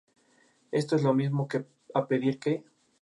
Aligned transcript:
Esto 0.71 0.95
es 0.95 1.03
lo 1.03 1.13
mismo 1.13 1.47
a 1.93 2.07
pedir 2.07 2.39
que 2.39 2.63